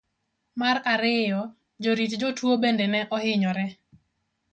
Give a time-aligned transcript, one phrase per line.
[0.59, 1.41] mar ariyo.
[1.83, 3.65] jorit jotuwo bende ne ohinyore